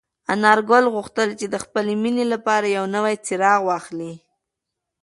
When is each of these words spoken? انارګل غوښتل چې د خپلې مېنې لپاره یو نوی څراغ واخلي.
انارګل 0.33 0.85
غوښتل 0.93 1.29
چې 1.39 1.45
د 1.53 1.55
خپلې 1.63 1.93
مېنې 2.03 2.25
لپاره 2.33 2.65
یو 2.77 2.85
نوی 2.95 3.15
څراغ 3.25 3.59
واخلي. 3.65 4.13